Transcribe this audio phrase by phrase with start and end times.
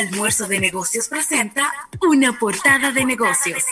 [0.00, 3.62] Almuerzo de Negocios presenta una portada de negocios.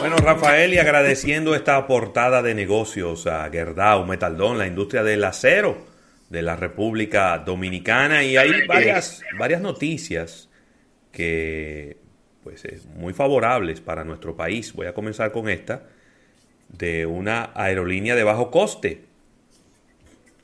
[0.00, 5.86] Bueno, Rafael, y agradeciendo esta portada de negocios a Gerdau Metaldón, la industria del acero
[6.28, 10.48] de la República Dominicana, y hay varias, varias noticias
[11.12, 11.98] que
[12.42, 12.64] pues
[12.96, 14.72] muy favorables para nuestro país.
[14.72, 15.84] Voy a comenzar con esta
[16.68, 19.09] de una aerolínea de bajo coste.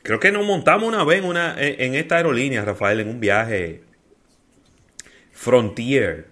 [0.06, 3.82] Creo que nos montamos una vez en, una, en esta aerolínea, Rafael, en un viaje
[5.32, 6.28] Frontier.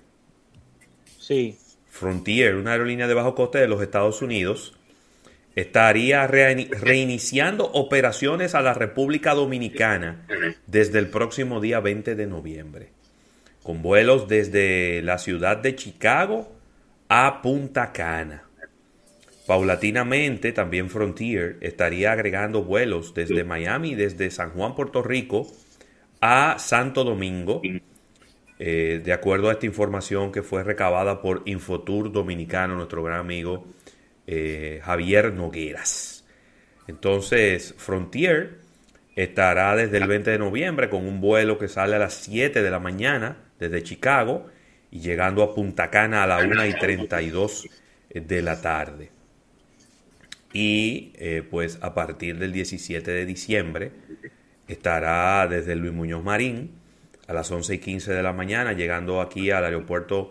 [1.18, 1.58] Sí.
[1.90, 4.76] Frontier, una aerolínea de bajo coste de los Estados Unidos,
[5.56, 10.24] estaría reiniciando operaciones a la República Dominicana
[10.68, 12.90] desde el próximo día 20 de noviembre,
[13.64, 16.52] con vuelos desde la ciudad de Chicago
[17.08, 18.44] a Punta Cana.
[19.46, 25.46] Paulatinamente, también Frontier estaría agregando vuelos desde Miami desde San Juan, Puerto Rico,
[26.20, 27.60] a Santo Domingo
[28.58, 33.66] eh, de acuerdo a esta información que fue recabada por Infotour Dominicano, nuestro gran amigo
[34.26, 36.24] eh, Javier Nogueras.
[36.86, 38.58] Entonces, Frontier
[39.16, 42.70] estará desde el 20 de noviembre con un vuelo que sale a las 7 de
[42.70, 44.46] la mañana desde Chicago
[44.90, 47.68] y llegando a Punta Cana a la 1 y 32
[48.14, 49.10] de la tarde.
[50.54, 53.90] Y eh, pues a partir del 17 de diciembre
[54.68, 56.70] estará desde Luis Muñoz Marín
[57.26, 60.30] a las 11 y 15 de la mañana, llegando aquí al Aeropuerto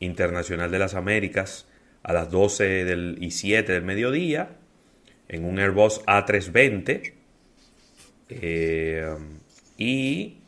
[0.00, 1.68] Internacional de las Américas
[2.02, 4.56] a las 12 del, y 7 del mediodía,
[5.28, 7.12] en un Airbus A320.
[8.28, 9.16] Eh,
[9.78, 10.38] y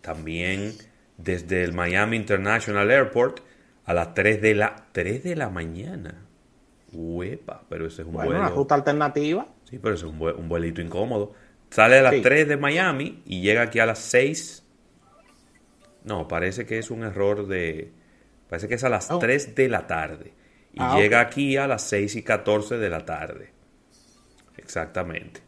[0.00, 0.72] también
[1.18, 3.40] desde el Miami International Airport
[3.84, 6.26] a las 3 de la, 3 de la mañana.
[6.96, 9.46] Uepa, pero ese es un bueno, una ruta alternativa.
[9.64, 11.32] Sí, pero ese es un, un vuelito incómodo.
[11.70, 14.66] Sale a las 3 de Miami y llega aquí a las 6
[16.06, 17.92] no, parece que es un error de...
[18.48, 20.32] Parece que es a las 3 de la tarde.
[20.72, 23.50] Y ah, llega aquí a las 6 y 14 de la tarde.
[24.56, 25.40] Exactamente.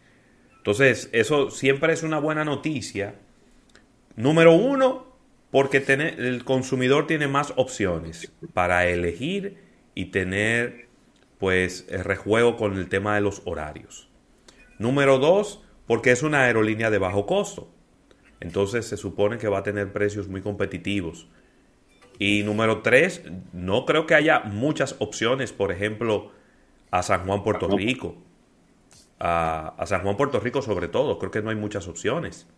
[0.56, 3.14] Entonces, eso siempre es una buena noticia.
[4.16, 5.06] Número uno,
[5.52, 9.58] porque el consumidor tiene más opciones para elegir
[9.94, 10.87] y tener,
[11.38, 14.08] pues, el rejuego con el tema de los horarios.
[14.78, 17.68] Número dos, porque es una aerolínea de bajo costo.
[18.40, 21.28] Entonces se supone que va a tener precios muy competitivos.
[22.18, 23.22] Y número tres,
[23.52, 26.32] no creo que haya muchas opciones, por ejemplo,
[26.90, 28.16] a San Juan, Puerto Rico.
[29.20, 32.48] A, San Juan, Puerto Rico sobre todo, creo que no hay muchas opciones.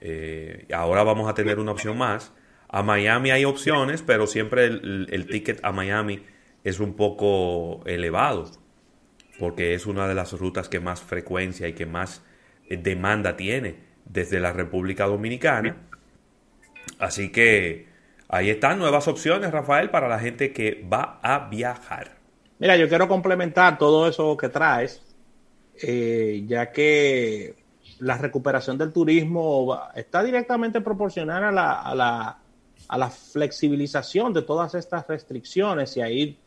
[0.00, 2.32] Eh, ahora vamos a tener una opción más.
[2.68, 6.22] A Miami hay opciones, pero siempre el, el ticket a Miami
[6.64, 8.50] es un poco elevado,
[9.38, 12.22] porque es una de las rutas que más frecuencia y que más
[12.68, 13.76] eh, demanda tiene
[14.06, 15.76] desde la República Dominicana.
[16.98, 17.86] Así que
[18.28, 22.16] ahí están nuevas opciones, Rafael, para la gente que va a viajar.
[22.58, 25.02] Mira, yo quiero complementar todo eso que traes,
[25.82, 27.56] eh, ya que
[27.98, 32.38] la recuperación del turismo está directamente proporcional a la, a la,
[32.88, 36.43] a la flexibilización de todas estas restricciones y a ir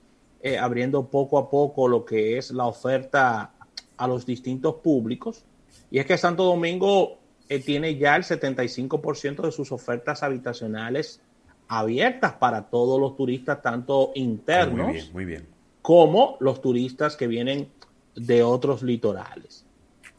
[0.47, 3.51] eh, abriendo poco a poco lo que es la oferta
[3.97, 5.43] a los distintos públicos.
[5.91, 7.17] Y es que Santo Domingo
[7.49, 11.19] eh, tiene ya el 75% de sus ofertas habitacionales
[11.67, 15.45] abiertas para todos los turistas, tanto internos muy bien,
[15.81, 17.67] como los turistas que vienen
[18.15, 19.65] de otros litorales.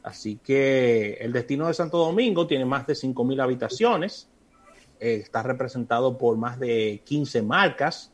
[0.03, 4.29] Así que el destino de Santo Domingo tiene más de 5.000 habitaciones,
[5.01, 8.13] eh, está representado por más de 15 marcas,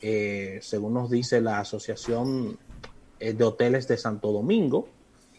[0.00, 2.58] eh, según nos dice la Asociación
[3.18, 4.88] de Hoteles de Santo Domingo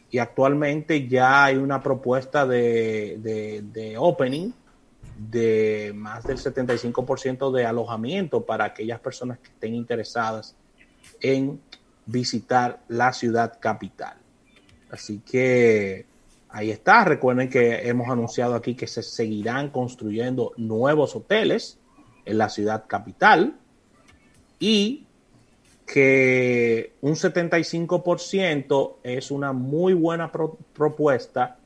[0.09, 3.19] y actualmente ya hay una propuesta de,
[3.63, 4.51] de, opening
[5.17, 10.56] de más del 75% de alojamiento para aquellas personas que estén interesadas
[11.19, 11.59] en
[12.06, 14.17] visitar la ciudad capital.
[14.90, 16.06] Así que
[16.49, 17.03] ahí está.
[17.03, 21.79] Recuerden que hemos anunciado aquí que se seguirán construyendo nuevos hoteles
[22.26, 23.58] en la ciudad capital
[24.59, 25.05] y
[25.85, 31.57] que un 75% es una muy buena propuesta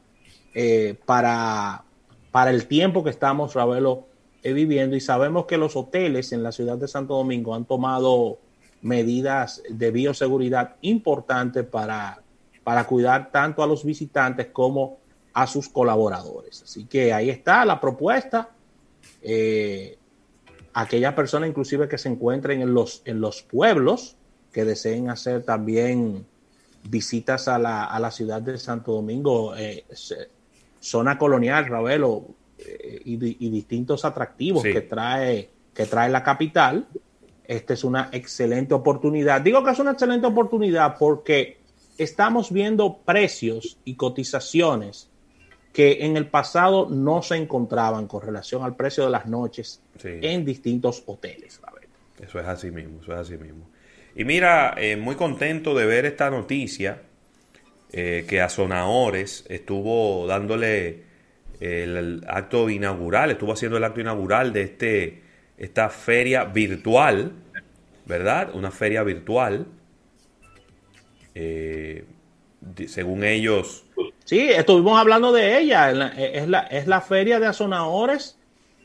[0.54, 1.84] eh, para,
[2.32, 4.06] para el tiempo que estamos, Ravelo,
[4.44, 4.96] eh, viviendo.
[4.96, 8.38] Y sabemos que los hoteles en la ciudad de Santo Domingo han tomado
[8.82, 12.22] medidas de bioseguridad importantes para,
[12.64, 15.00] para cuidar tanto a los visitantes como
[15.34, 16.64] a sus colaboradores.
[16.64, 18.50] Así que ahí está la propuesta.
[19.22, 19.98] Eh,
[20.74, 24.16] aquellas personas inclusive que se encuentren en los, en los pueblos
[24.52, 26.26] que deseen hacer también
[26.84, 29.86] visitas a la, a la ciudad de Santo Domingo, eh,
[30.80, 32.26] zona colonial, Ravelo,
[32.58, 33.18] eh, y,
[33.50, 36.88] distintos atractivos que, trae, que trae la capital.
[37.46, 39.42] Esta es una excelente oportunidad.
[39.42, 41.60] Digo que es una excelente oportunidad porque
[41.98, 45.11] estamos viendo precios y cotizaciones
[45.74, 50.44] que en el pasado no se encontraban con relación al precio de las noches en
[50.44, 51.62] distintos hoteles.
[52.22, 53.70] Eso es así mismo, eso es así mismo.
[54.16, 57.02] Y mira, eh, muy contento de ver esta noticia
[57.94, 61.04] eh, que a Zonaores estuvo dándole
[61.60, 65.22] el, acto inaugural, estuvo haciendo el acto inaugural de este
[65.58, 67.34] esta feria virtual,
[68.08, 68.56] ¿verdad?
[68.56, 69.68] Una feria virtual.
[71.36, 72.04] Eh,
[72.88, 73.86] según ellos.
[74.32, 75.90] Sí, estuvimos hablando de ella.
[76.16, 78.40] Es la, es la feria de Azonadores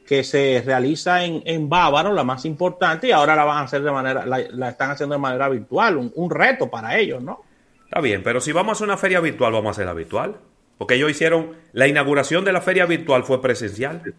[0.05, 3.83] que se realiza en, en Bávaro, la más importante, y ahora la van a hacer
[3.83, 7.45] de manera, la, están haciendo de manera virtual, un, un, reto para ellos, ¿no?
[7.85, 10.35] Está bien, pero si vamos a hacer una feria virtual, vamos a hacerla virtual.
[10.79, 14.15] Porque ellos hicieron, la inauguración de la feria virtual fue presencial.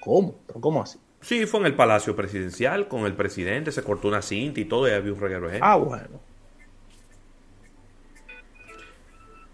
[0.00, 0.34] ¿Cómo?
[0.60, 0.98] cómo así?
[1.20, 4.88] Sí, fue en el Palacio Presidencial, con el presidente, se cortó una cinta y todo,
[4.88, 6.29] y había un reguero de Ah, bueno.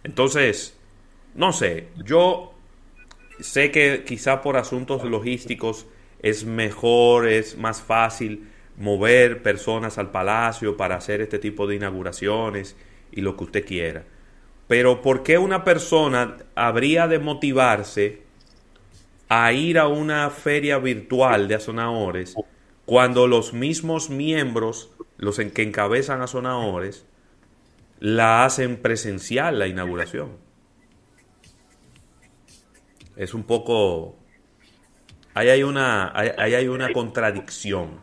[0.07, 0.79] Entonces,
[1.35, 2.55] no sé, yo
[3.41, 5.87] sé que quizá por asuntos logísticos
[6.23, 12.77] es mejor, es más fácil mover personas al palacio para hacer este tipo de inauguraciones
[13.11, 14.05] y lo que usted quiera.
[14.69, 18.23] Pero ¿por qué una persona habría de motivarse
[19.29, 22.37] a ir a una feria virtual de Azonadores
[22.85, 27.07] cuando los mismos miembros, los en que encabezan Azonadores,
[27.99, 30.37] la hacen presencial la inauguración.
[33.17, 34.19] Es un poco...
[35.35, 38.01] Ahí hay una, ahí hay una contradicción.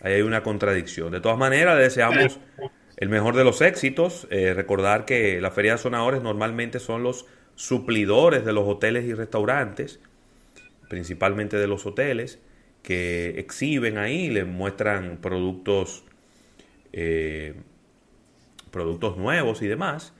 [0.00, 1.12] Ahí hay una contradicción.
[1.12, 2.40] De todas maneras, deseamos
[2.96, 4.26] el mejor de los éxitos.
[4.30, 9.14] Eh, recordar que la Feria de Sonadores normalmente son los suplidores de los hoteles y
[9.14, 10.00] restaurantes,
[10.88, 12.40] principalmente de los hoteles,
[12.82, 16.04] que exhiben ahí, les muestran productos
[16.92, 17.54] eh,
[18.74, 20.12] productos nuevos y demás.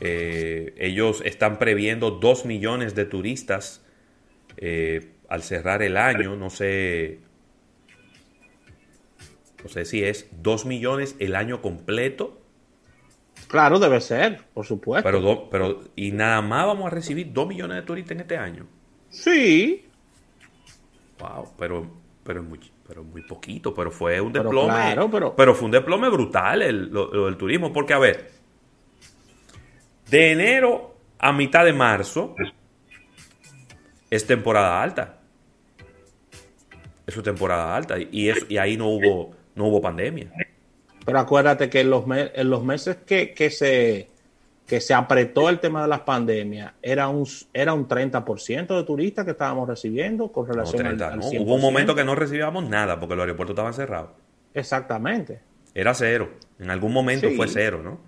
[0.00, 3.84] Eh, ellos están previendo 2 millones de turistas
[4.56, 6.34] eh, al cerrar el año.
[6.34, 7.20] No sé,
[9.62, 12.40] no sé si es 2 millones el año completo.
[13.46, 15.08] Claro, debe ser, por supuesto.
[15.08, 18.66] Pero, pero y nada más vamos a recibir 2 millones de turistas en este año.
[19.08, 19.86] Sí.
[21.20, 21.86] Wow, pero,
[22.24, 24.96] pero es muy, pero muy poquito, pero fue un desplome.
[25.36, 28.30] Pero, fue un desplome brutal el, lo, del turismo, porque a ver,
[30.10, 32.34] de enero a mitad de marzo
[34.10, 35.18] es temporada alta.
[37.06, 40.30] Es su temporada alta y, y ahí no hubo, no hubo pandemia.
[41.04, 44.08] Pero acuérdate que en los, en los meses que, que se
[44.66, 49.24] que se apretó el tema de las pandemias, era un, era un 30% de turistas
[49.24, 53.22] que estábamos recibiendo con relación al, Hubo un momento que no recibíamos nada porque los
[53.22, 54.10] aeropuertos estaban cerrados.
[54.54, 55.42] Exactamente.
[55.74, 56.30] Era cero.
[56.58, 57.98] En algún momento fue cero, ¿no?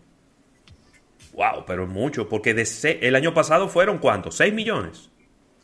[1.35, 2.67] Wow, pero es mucho, porque de
[3.03, 4.41] el año pasado fueron cuántos?
[4.41, 5.11] ¿6 millones?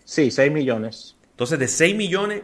[0.05, 1.17] Sí, 6 millones.
[1.31, 2.43] Entonces de 6 millones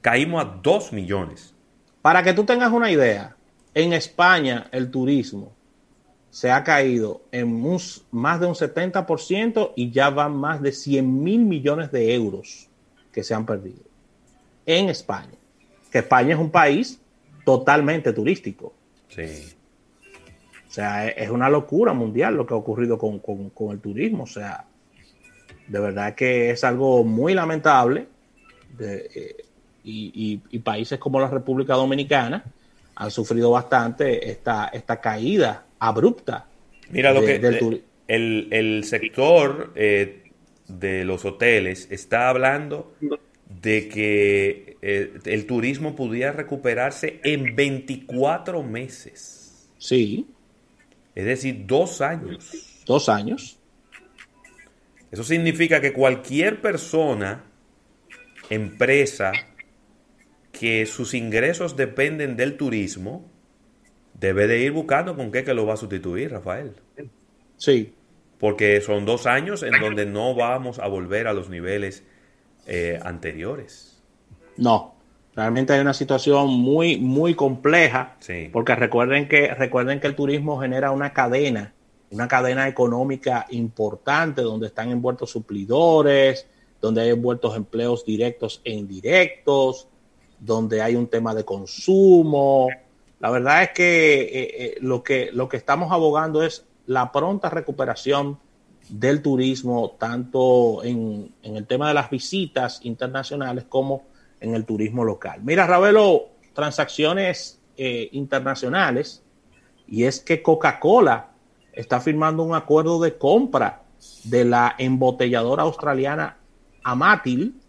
[0.00, 1.54] caímos a 2 millones.
[2.02, 3.34] Para que tú tengas una idea,
[3.74, 5.57] en España el turismo
[6.30, 7.62] se ha caído en
[8.10, 12.68] más de un 70% y ya van más de 100 mil millones de euros
[13.12, 13.82] que se han perdido
[14.66, 15.38] en España.
[15.90, 17.00] Que España es un país
[17.44, 18.74] totalmente turístico.
[19.08, 19.54] Sí.
[20.66, 23.22] O sea, es una locura mundial lo que ha ocurrido con,
[23.72, 24.24] el turismo.
[24.24, 24.66] O sea,
[25.66, 28.06] de verdad que es algo muy lamentable.
[28.78, 29.44] Eh,
[29.82, 32.44] y, y, países como la República Dominicana
[32.94, 36.46] han sufrido bastante esta, esta caída abrupta.
[36.90, 37.36] Mira lo que
[38.06, 40.30] el, el, sector eh,
[40.66, 42.94] de los hoteles está hablando
[43.48, 49.68] de que eh, el turismo pudiera recuperarse en 24 meses.
[49.78, 50.26] Sí.
[51.14, 52.82] Es decir, dos años.
[52.86, 53.58] Dos años.
[55.10, 57.44] Eso significa que cualquier persona,
[58.50, 59.32] empresa,
[60.52, 63.30] que sus ingresos dependen del turismo,
[64.18, 66.74] debe de ir buscando con qué que lo va a sustituir, Rafael.
[67.56, 67.94] Sí.
[68.38, 72.04] Porque son dos años en donde no vamos a volver a los niveles
[72.66, 74.00] eh, anteriores.
[74.56, 74.94] No,
[75.34, 78.16] realmente hay una situación muy, muy compleja.
[78.20, 78.48] Sí.
[78.52, 81.74] Porque recuerden que, recuerden que el turismo genera una cadena,
[82.10, 86.46] una cadena económica importante donde están envueltos suplidores,
[86.80, 89.88] donde hay envueltos empleos directos e indirectos,
[90.38, 92.68] donde hay un tema de consumo,
[93.20, 97.50] La verdad es que, eh, eh, lo que lo que estamos abogando es la pronta
[97.50, 98.38] recuperación
[98.88, 104.04] del turismo, tanto en, el tema de las visitas internacionales como
[104.40, 105.40] en el turismo local.
[105.42, 109.22] Mira, Ravelo, transacciones eh, internacionales,
[109.86, 111.30] y es que Coca-Cola
[111.72, 113.82] está firmando un acuerdo de compra
[114.24, 116.38] de la embotelladora australiana
[116.82, 117.60] Amatil,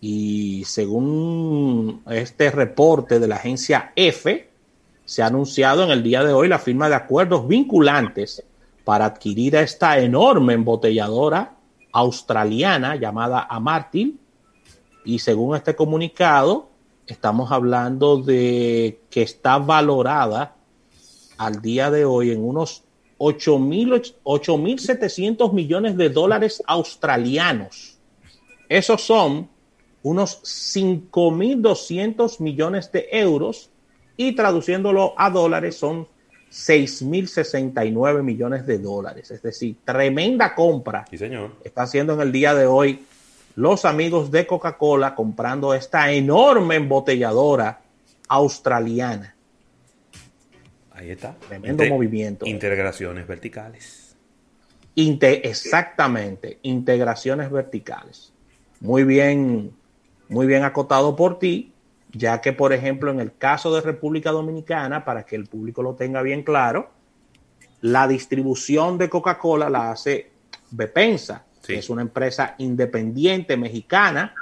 [0.00, 4.47] y según este reporte de la agencia F,
[5.08, 8.44] se ha anunciado en el día de hoy la firma de acuerdos vinculantes
[8.84, 11.56] para adquirir esta enorme embotelladora
[11.92, 14.20] australiana llamada Amartil.
[15.06, 16.68] Y según este comunicado,
[17.06, 20.56] estamos hablando de que está valorada
[21.38, 22.84] al día de hoy en unos
[23.16, 27.96] 8.700 millones de dólares australianos.
[28.68, 29.48] Esos son
[30.02, 33.70] unos 5.200 millones de euros
[34.18, 36.06] y traduciéndolo a dólares son
[36.50, 39.30] 6.069 millones de dólares.
[39.30, 41.04] Es decir, tremenda compra.
[41.08, 41.52] Sí, señor.
[41.64, 43.06] Está haciendo en el día de hoy
[43.54, 47.80] los amigos de Coca-Cola comprando esta enorme embotelladora
[48.28, 49.36] australiana.
[50.90, 51.36] Ahí está.
[51.46, 52.44] Tremendo movimiento.
[52.44, 54.16] Integraciones verticales.
[54.96, 58.32] exactamente, integraciones verticales.
[58.80, 59.70] Muy bien,
[60.28, 61.72] muy bien acotado por ti,
[62.18, 65.94] ya que, por ejemplo, en el caso de República Dominicana, para que el público lo
[65.94, 66.90] tenga bien claro,
[67.80, 70.32] la distribución de Coca-Cola la hace
[70.72, 74.34] Bepensa, que es una empresa independiente mexicana,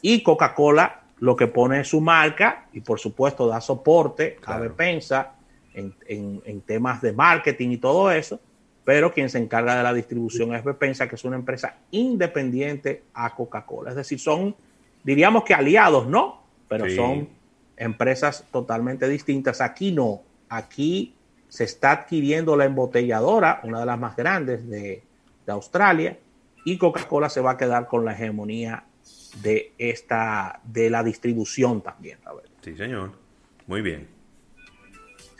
[0.00, 5.34] y Coca-Cola lo que pone es su marca y, por supuesto, da soporte a Bepensa
[5.74, 8.40] en, temas de marketing y todo eso,
[8.82, 13.34] pero quien se encarga de la distribución es Bepensa, que es una empresa independiente a
[13.34, 13.90] Coca-Cola.
[13.90, 14.56] Es decir, son,
[15.04, 16.41] diríamos que aliados, ¿no?
[16.78, 17.28] Pero son
[17.76, 19.60] empresas totalmente distintas.
[19.60, 21.14] Aquí no, aquí
[21.48, 25.02] se está adquiriendo la embotelladora, una de las más grandes de,
[25.46, 26.18] de Australia,
[26.64, 28.84] y Coca-Cola se va a quedar con la hegemonía
[29.42, 32.18] de esta, de la distribución también.
[32.62, 33.12] Sí, señor.
[33.66, 34.22] Muy bien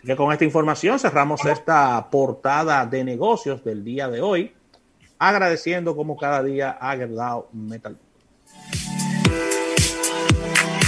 [0.04, 4.52] que con esta información cerramos esta portada de negocios del día de hoy,
[5.18, 7.96] agradeciendo como cada día a Gerdau Metal.